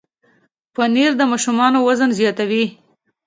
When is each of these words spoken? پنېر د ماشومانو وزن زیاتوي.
پنېر 0.75 1.11
د 1.17 1.21
ماشومانو 1.31 1.77
وزن 1.87 2.09
زیاتوي. 2.19 2.65